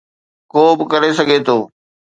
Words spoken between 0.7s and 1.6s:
به ڪري سگهي ٿو.